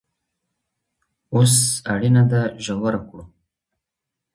[1.35, 1.53] اوس
[1.93, 3.23] اړينه ده ژوره کړو.